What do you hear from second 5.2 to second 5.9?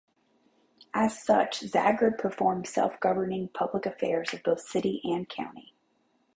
county.